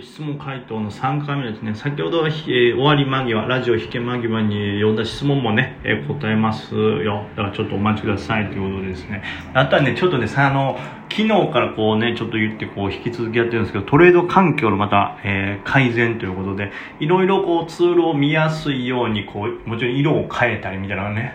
[0.00, 1.74] 質問回答の3回目ですね。
[1.74, 7.26] 先ほどは、えー終わり間際、ラジオ引け間際に読んだ質問もね、えー答えますよ。
[7.30, 9.24] だからちょっとお待ちくださいということですね。
[9.54, 10.78] あとはね、ちょっとね、さあの、
[11.10, 16.70] 昨日からこうね、ちょっと言ってこう引き続きやってるんですけど、トレード環境のまた、えー改善ということで、
[17.00, 21.34] いろいろこうツールを見やすいように、こう、もちろん色を変えたりみたいなね、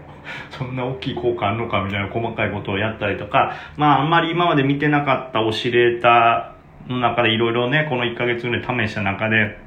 [0.52, 6.59] そんな大きい効果あるのかみたいな細かいことをやったりとか、まああんまり今まで見てなかったオシレーター
[6.92, 9.58] の中でいろいろね、この1ヶ月ぐらい試した中で、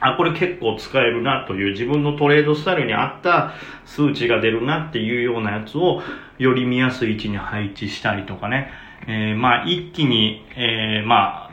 [0.00, 6.02] あ、これ結構使えるなという自分のトレードスタイルに合った数値が出るなっていうようなやつを
[6.38, 8.70] より見やすい位置に配置したりとかね、
[9.06, 11.45] えーまあ一気に、えーまあ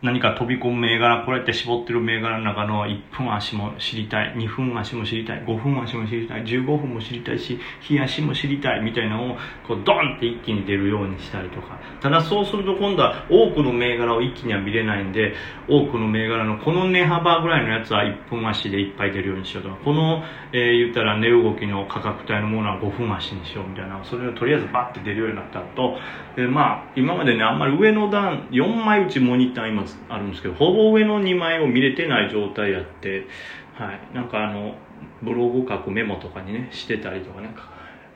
[0.00, 11.80] 何か飛び込む銘柄、こうやって絞ってる銘柄の中の1分足も知りたい、2分足も知りたい、5分足も知りたい、15分も知りたいし、日足も知りたいみたいなのを、こうドンって一気に出るようにしたりとか。
[12.00, 15.34] ただそうすると今度は多くの銘柄を一気には見れないんで、
[15.66, 25.98] 多くの銘柄のこの値幅ぐらいのやつは1分足でいっぱい出るようにしようとか、この、えー言ったら値動きの価格帯のものは5分足にしようみたいな、それをとりあえずバッて出るようになったと、
[26.36, 33.26] でまあ今までねあんまり上の段4枚打ちモニター今あるんですけどほぼ上の2枚を見れてない状態やって
[33.74, 34.74] はいなんかあの
[35.22, 37.54] ブログ書くメモとかにねしてたりとかね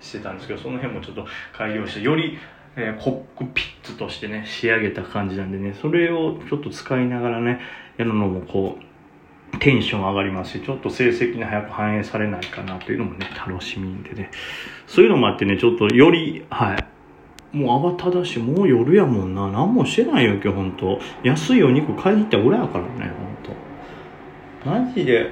[0.00, 2.38] してたんですけどその辺もちょっと改良してより、
[2.76, 7.60] えーコックピッツとしてね仕上げた感じなんでねそれをちょっと使いながらね
[7.96, 8.92] やるのもこう
[9.58, 14.30] テンション上がりますし、ちょっと成績に早く反映されないかなというのもね、楽しみでね。
[14.86, 16.91] そういうのもあってね、ちょっとより、はい。
[17.52, 19.48] もう慌ただし、もう夜やもんな。
[19.50, 20.98] 何もしてないよ、今日ほんと。
[21.22, 23.12] 安いお肉買いに行ったぐらいやからね、
[24.64, 24.86] ほんと。
[24.86, 25.30] マジで。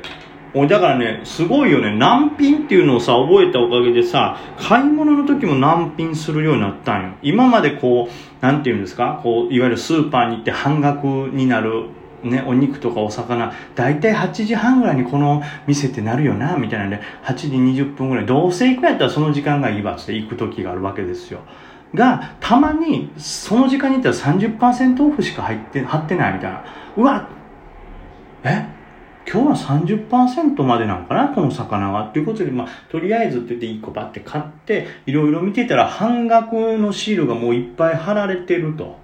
[0.52, 1.96] 俺だからね、すごいよね。
[1.96, 7.10] 難品っていうのをさ、覚えたおかげでさ、買い物の時も難品するようになったんよ。
[7.22, 11.84] 今までこう、なんていうんですか、こう、いわゆるスーパーに行って半額になる
[12.24, 21.40] ね、お肉とかお魚、だいたい8時半ぐらいにこの店ってなるよな、みたいなんで、8時20分ぐらい、どうせ行くやったらその時間がいいわって行く時があるわけですよ。
[21.94, 26.64] が、たまに、その時間に行ったら30%オフしか入って、貼ってないみたいな。
[26.96, 27.28] うわ
[28.44, 28.64] え？
[29.30, 32.08] 今日は30%までなのかなこの魚は？
[32.08, 38.98] っていうことで、まあ、とりあえずって言って1個バッて買って、いろいろ見てたら半額のシールがもういっぱい貼られてると。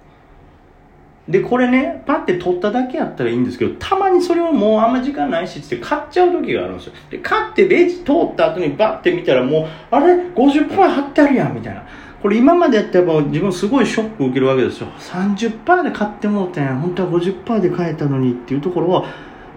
[1.29, 6.93] で、これね、パッて取っただけやったらいいんですけど、たまにそれをもうあんま時間ないしって買っちゃう時があるんですよ。
[7.09, 11.85] で、買ってレジ通った後にバッて見たらもう、あれ ?50% 貼ってあるやんみたいな。
[12.21, 14.87] これ今までやったらやっぱ自分すごいショック受けるわけですよ。
[14.99, 16.79] 30%で買ってもうたやん。
[16.79, 19.05] 本当は50%で買えたのにっていうところを、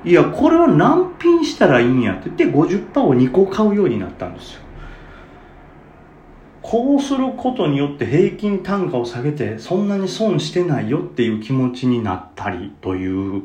[0.05, 4.61] いや、これは何品したらいいんやって言って50%を2個買うようになったんですよ。
[6.63, 13.43] こうすることによって平均単価を下げてそんなに損してないよっていう気持ちになったりという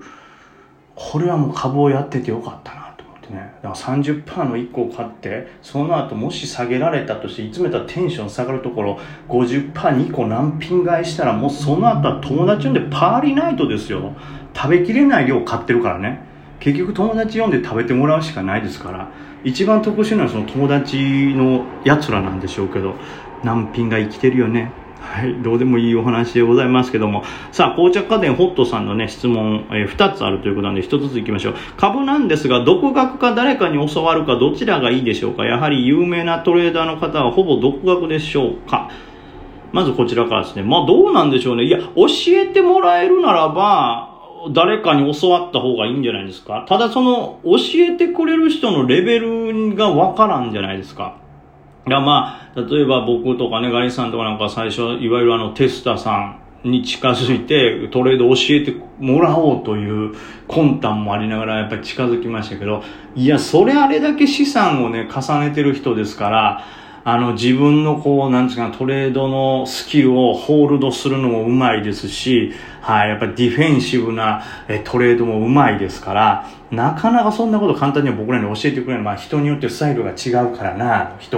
[0.93, 2.84] これはもう株をやっててよかったな
[3.25, 3.51] ってね。
[3.61, 8.99] だから30%の1個を買ってその後もし下げられたとしていつもやったらテンション下がるところ
[9.29, 14.13] 50%2 個何品買いしたらもうその後は友達呼んでパーリナイトですよ。
[14.55, 16.21] 食べきれない量買ってるからね。
[16.59, 19.09] 結局友達呼んで食べてもらうしかないですから。
[19.43, 20.97] 一番得してるのはその友達
[21.35, 22.95] のやつらなんでしょうけど
[23.43, 24.71] 難品が生きてるよね。
[25.05, 27.23] はい、どうでもいいお話でございますけども。
[27.51, 31.55] さあ、紅茶家電ホットさんのね、質問、えー2つあるということなんで、1つずつ行きましょう。
[31.77, 38.89] 株なんですが、独学か誰かに教わるか、どちらがいいでしょうかやはり有名なトレーダーの方はほぼ独学でしょうか
[39.71, 40.63] まずこちらからですね。
[40.63, 41.63] まあ、どうなんでしょうね。
[41.63, 44.09] いや、教えてもらえるならば、
[44.53, 46.66] 誰かに教わった方がいいんじゃないですか。
[46.67, 51.16] ただその、教えてくれる人のレベルがわからんじゃないですか。
[51.88, 60.16] がまあ、例えば僕とかね、ガリさんとかなんか最初、いわゆるあのテスタさんに近づいてトレード教えてもらおうという
[60.47, 62.84] 魂胆もありながらやっぱり近づきましたけど、
[63.16, 66.66] いや、それあれだけ資産をね、重ねてる人ですから、
[67.07, 72.51] あの自分のこう、なんですか、トレードのスキルをホールドするのもうまいですし、
[72.81, 79.03] はい、やっぱディフェンシブなえトレードもうまいですから、なかなかそんなこと簡単には僕らに教えてくれない。
[79.03, 81.31] まあ人によってスタイルが違うからな、一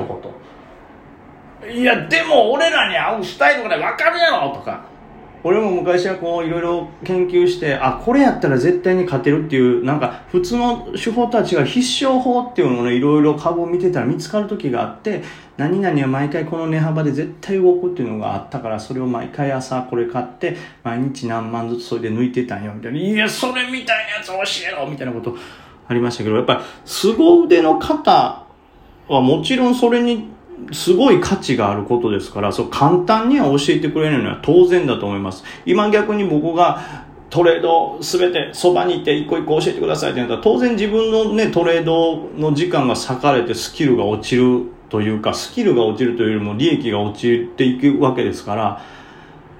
[1.62, 1.75] 言。
[1.75, 4.86] いや、でも俺らに合うスタイルぐらい、わかるやろとか。
[5.48, 15.24] 俺も昔はこういろいろ研究して、あ、これやったら絶対に勝てるっていう、なんか普通の手法とは違う必勝法っていうのをね、いろいろ株を見てたら見つかる時があって、
[15.56, 23.00] 何々は毎回この値幅で絶対動くっていうのがあったから、それを毎回朝これ買って、毎日何万ずつそれで抜いてたんよ、みたいな。
[23.00, 25.38] いや、それみたいなやつ教えろみたいなこと
[25.88, 28.44] ありましたけど、やっぱり凄腕の方
[29.08, 30.36] はもちろんそれに
[30.71, 35.44] すごい価値があることですから、そう簡単には教えてくれないのは当然だと思います。
[35.65, 48.81] 今逆に僕がトレード全てそばに行って一個一個教えてくださいって言ったら当然自分のねトレードの時間が割かれてスキルが落ちるというかスキルが落ちるというよりも利益が落ちていくわけですから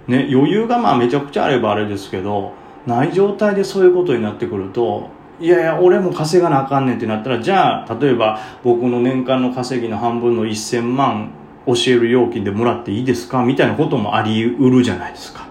[0.08, 2.54] ね余裕がまあめちゃくちゃあればあれですけど
[2.86, 5.10] ない状態でそういうことになってくると
[5.40, 11.32] いやいや俺も稼がなあかんねんってなったらじゃあ例えば僕の年間の稼ぎの半分の1000万
[11.68, 15.48] 教える料金でもらっていいですかみたいなこともあり得るじゃないですか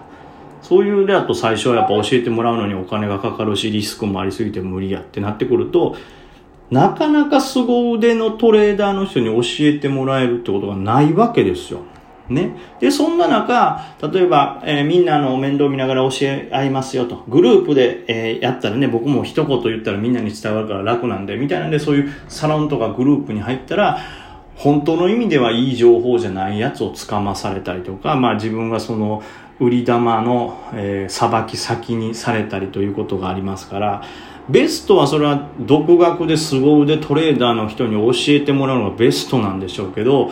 [0.61, 5.95] そういう例だと最初はやっぱ教えてもらうのにお金がかかるしリスクもありすぎて無理やってなってくると
[6.69, 11.79] なかなか凄腕のトレーダーの人に教えてもらえるってことがないわけですよ。
[12.29, 12.55] ね。
[12.79, 13.81] で、そんな中、
[14.11, 17.23] 例えば、えー、みんなの面倒見ながら教え合いますよと。
[17.27, 23.99] グループで、えー、やったらね、僕も一言言ったらみんなに伝わるから楽なんで、みたいなんで、そういうサロンとかグループに入ったら、
[24.55, 29.21] 本当の意味ではいい情報じゃないやつをつかまされたりとか、まあ自分がその、
[29.59, 34.03] 売り玉の、えー、き先にされたりということがありますから、
[34.49, 40.31] ベストはそれは独学で凄腕トレーダーの人に教えてもらうのがベストなんでしょうけど、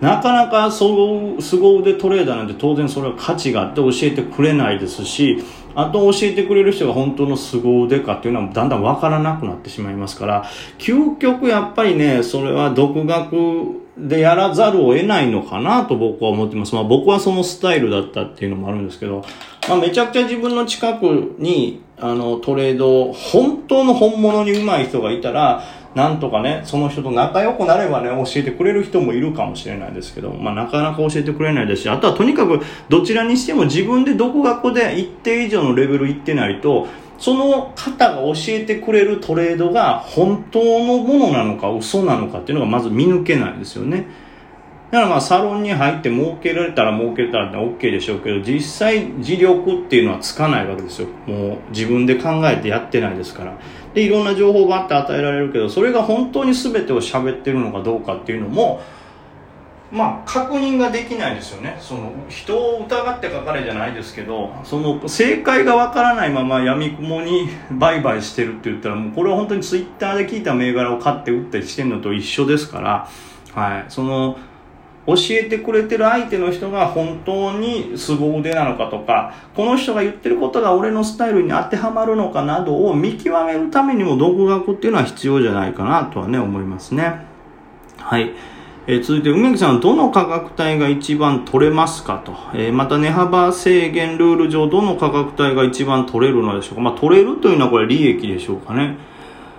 [0.00, 1.38] なかなか凄
[1.78, 5.42] 腕トレーダーなんて当然それは価値があって教えてくれないですし、
[5.74, 10.44] あと教えてくれる人が本当の凄腕かっていうのはだんだんわからなくなってしまいますから、
[10.78, 16.74] 究極やっぱりね、それは独学でやらざるを得ないのかなと僕は思ってます。
[16.74, 19.24] まあ僕はそのスタイルだったっていうのもあるんですけど、
[19.68, 25.62] まあめちゃくちゃ自分の近くに、あのトレード、本当の本物に上手い人がいたら、
[25.96, 32.60] なんとかね、その人と仲良くなればね、教えてくれる人もいるかもしれないですけど、まあなかなか教えてくれないですし、あとはとにかく
[32.90, 36.86] どちらにしても自分で独学で一定以上のレベル行ってないと、
[37.18, 44.06] その方が教えてくれるトレードが本当のものなのか嘘なのかっていうのがまず見抜けないですよね。
[44.90, 51.08] だからまあサロンに入って儲けられたら儲けたらって OK でしょうけど、実際自力っていうのはつかないわけですよ。
[51.26, 53.58] もう自分で考えてやってないですから。
[53.94, 58.80] で、いろんな情報があって与えられるけど、それが本当に全てを喋ってるのかどうかっていうのも、
[59.90, 73.08] まあ、確認ができないですよねその人を疑って書かれじゃないですけどその正解がわからないままやみくもに売買してるって言ったらもうこれは本当にツイッターで聞いた銘柄を買って売ったりしてるのと一緒ですから、
[73.54, 74.38] はい、その
[75.06, 87.26] 教えてくれてる相手の人が本当に凄腕なのかとかこの人が言ってることが俺のスタイルに当てはまるのかなどを見極めるためにも独学っていうのは必要じゃないかなとはね思いますね
[87.98, 88.32] はい。
[88.88, 92.32] えー、続いて、梅木さん、どの価格帯が一番取れますかと。
[92.54, 96.82] えー、また、値幅制限ルール上、どの価格帯が一番取れるのでしょうか。
[96.82, 98.96] まあ、取れるというのはこれ利益でしょうかね。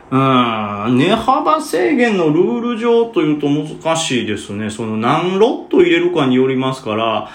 [0.09, 4.69] うん、値幅制限のルール上というと難しいですね。
[4.69, 7.29] その何ロット入れるかによりますから、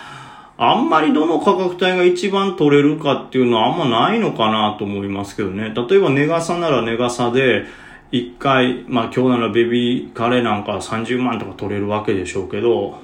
[0.56, 5.74] あんまりどの価格帯が一番取れるかっていうのはあんまないのかなと思いますけどね。
[5.74, 7.64] 例えば値傘なら値傘で、
[8.12, 12.98] 1回、まあ今日ならベビーカレーなんか30万とか取れるわけでしょうけど、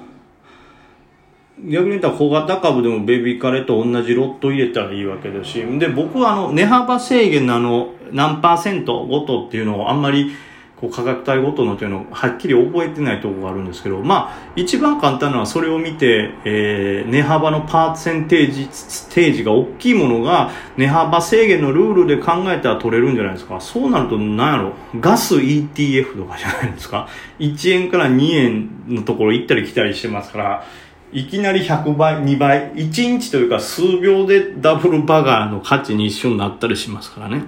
[1.64, 10.32] 逆に言ったら小型株でもベビーカレーと同じロット入れたらいいわけですし、で、僕はあの、値幅制限のあの、何パーセントごとっていうのをあんまり
[10.80, 23.60] こう価格帯ごとのというのをはっきり覚えてないところがあるんですけど、まあ、一番簡単なのはそれを見て、えー、値幅のパーセンテージ、ステージが大きいものが値幅制限のルールで考えたら取れるんじゃないですか。
[23.60, 27.08] そうなると何やろガス ETF とかじゃないですか。
[27.40, 30.64] 1円から2円のところ行ったり来たりしてますから、
[31.12, 37.44] いきなり100倍、2倍、1日というか数秒でダブルバガーの価値に一緒になったりしますからね。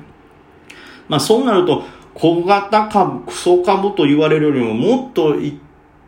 [1.08, 5.36] まあそうなると、小型株、クソ株と言われるよりももっと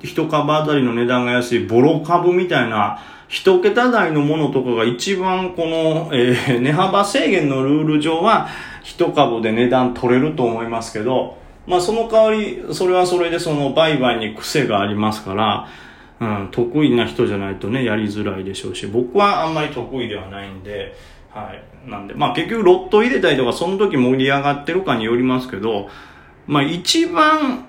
[0.00, 8.48] 一株あたりの値段が安いボロ株みたいな一桁台のものとかが一番この、えー、値幅制限のルール上は
[8.82, 15.68] 一株で値段取れると思いますけど、まあその代わり、それはそれでその売買に癖がありますから、
[16.20, 20.94] うん、得意な人じゃないとね、やりづらいでしょうし、僕はあんまり得意ではないんで、
[21.30, 21.90] はい。
[21.90, 25.88] なんで、まあ結局ロット入れたりとか、その時盛り上がってるかによりますけど、
[26.46, 27.66] まあ一番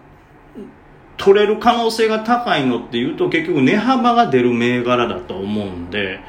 [1.17, 6.19] 取れる可能性が高いのっていうと、結局値幅が出る銘柄だと思うんで、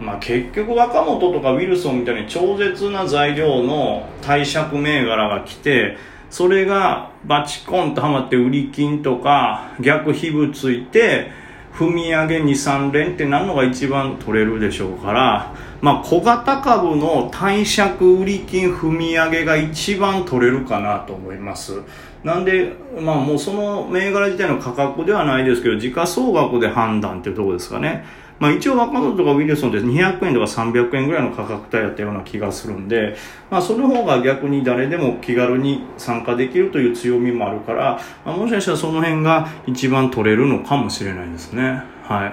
[0.00, 5.96] まあ結局若本とかウィルソンみたいに超絶な材料の貸借銘柄が来て、
[6.30, 11.30] それがバチコンとはまって売り金とか逆皮膚ついて、
[11.74, 21.80] 踏み上げ2、3連ってなるのが一番取れるでしょうから、まあ、小型株の貸借売り金踏み上げが一番取れるかなと思います。
[22.24, 28.04] なんで、まあもうその銘柄自体の価格ではないですけど、時価総額で判断っていうところですかね。
[28.40, 33.14] まあ、一応若者とかウィルソンって200円とか300円ぐらいの価格帯やったような気がするんで、
[33.50, 41.82] まあ、その方が逆に誰でも気軽に参加できるという強みもあるから、まあ、もしかしたらその辺が一番取れるのかもしれないですね。
[42.02, 42.32] はい。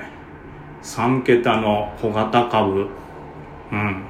[0.82, 2.88] 3桁の小型株。
[3.72, 4.04] うん。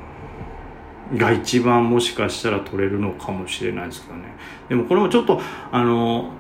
[1.15, 4.35] が一番もしかしたら取れるのかもしれないですけどね。
[4.69, 6.31] でもこれもちょっとあの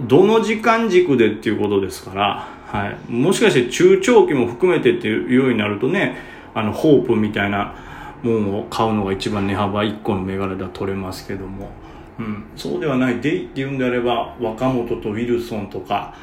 [0.00, 6.16] どの時間軸でっていうことですから、はい、もしかして中長期も含めてっていうようになるとね
[6.54, 7.74] あのホープみたいな
[8.22, 11.68] ものを買うのが一番値幅1個の銘柄では取れますけども、
[12.18, 13.20] うん、そうではない。
[13.20, 16.14] デイっていうんであれば若本とウィルソンとか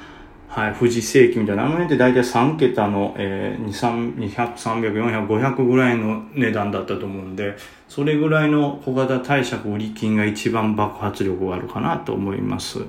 [0.50, 7.56] はい、富士世紀みたいな、あの辺って大体3桁の、えー、200、300、400、500ぐらいの値段だったと思うんで、
[7.88, 12.80] それぐらいの小型貸借売り金が一番爆発力があるかなと思います。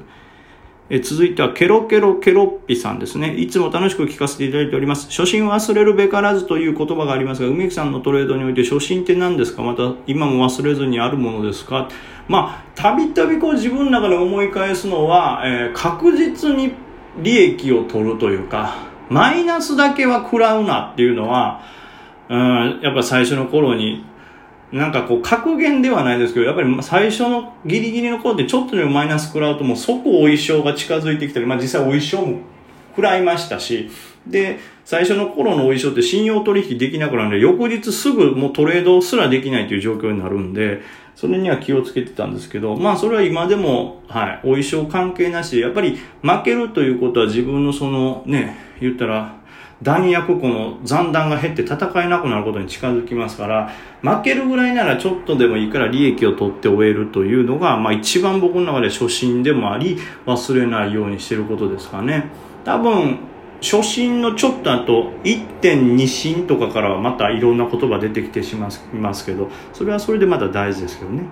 [0.92, 3.32] え続いては、ケロケロケロッピさんですね。
[3.36, 5.08] いつも楽しく聞かせていただいております。
[5.08, 9.62] 初心忘れるべからずという言葉がありますが、梅木さんのトレードにおいて初心って何ですか？
[9.62, 11.88] また今も忘れずにあるものですか？
[12.26, 16.72] まあ、たびたびこう自分の中で思い返すのは、えー、確実に
[17.22, 18.74] 利益を取るというか、
[19.08, 21.62] マイナスだけは食らうなっていうのは、
[22.28, 24.04] うん、やっぱ最初の頃に、
[24.72, 32.38] なんかこう格言ではないですけど、やっぱり最初のギリギリの頃でちょっとでもマイナス食らうともう即お衣装が近づいてきたり、まあ実際お衣装も
[32.90, 33.90] 食らいましたし、
[34.26, 40.82] で、最初の頃のお衣装って信用取引できなくなるんで、翌日すぐもうトレードすらできないという状況になるんで、
[41.16, 49.39] それには気をつけてたんですけど、まあそれは今でも、はい、お衣装関係なし、やっぱり負けるということは自分のそのね、言ったら、
[49.82, 53.70] 弾薬庫の残弾が減って戦えなくなることに近づきますから、
[54.02, 59.96] 負けるぐらいならちょっとでもいいから利益を取って終えるというのが、まあ一番僕の中で初心でもあり、
[60.26, 62.30] 忘れないようにしてることですかね。
[62.64, 63.30] 多分、
[63.62, 71.24] 初心のちょっとあと1.2心とかからはまたいろんな言葉出てきてしまますけどそれはそれでまた大事ですけどね